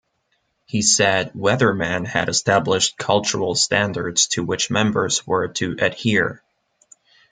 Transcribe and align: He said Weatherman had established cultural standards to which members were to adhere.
He 0.65 0.81
said 0.81 1.31
Weatherman 1.33 2.07
had 2.07 2.27
established 2.27 2.97
cultural 2.97 3.53
standards 3.53 4.25
to 4.29 4.43
which 4.43 4.71
members 4.71 5.27
were 5.27 5.49
to 5.49 5.75
adhere. 5.77 6.41